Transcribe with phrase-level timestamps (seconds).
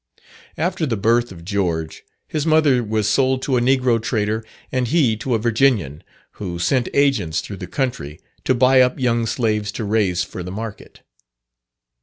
[0.57, 5.15] After the birth of George, his mother was sold to a negro trader, and he
[5.17, 6.01] to a Virginian,
[6.41, 10.51] who sent agents through the country to buy up young slaves to raise for the
[10.51, 11.01] market.